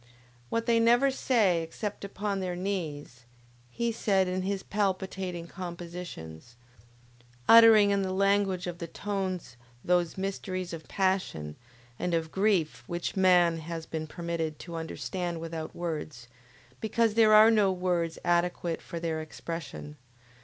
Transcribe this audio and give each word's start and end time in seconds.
What 0.49 0.65
they 0.65 0.79
never 0.79 1.11
say 1.11 1.61
except 1.61 2.03
upon 2.03 2.39
their 2.39 2.55
knees, 2.55 3.25
he 3.69 3.91
said 3.91 4.27
in 4.27 4.41
his 4.41 4.63
palpitating 4.63 5.45
compositions; 5.45 6.55
uttering 7.47 7.91
in 7.91 8.01
the 8.01 8.11
language 8.11 8.65
of 8.65 8.79
the 8.79 8.87
tones 8.87 9.57
those 9.85 10.17
mysteries 10.17 10.73
of 10.73 10.87
passion 10.87 11.55
and 11.99 12.15
of 12.15 12.31
grief 12.31 12.83
which 12.87 13.15
man 13.15 13.59
has 13.59 13.85
been 13.85 14.07
permitted 14.07 14.57
to 14.57 14.73
understand 14.73 15.39
without 15.39 15.75
words, 15.75 16.27
because 16.79 17.13
there 17.13 17.35
are 17.35 17.51
no 17.51 17.71
words 17.71 18.17
adequate 18.25 18.81
for 18.81 18.99
their 18.99 19.21
expression. 19.21 19.97